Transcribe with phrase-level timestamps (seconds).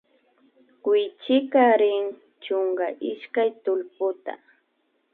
[0.83, 2.03] Kuychika chrin
[2.43, 4.33] chunka ishkay tullputa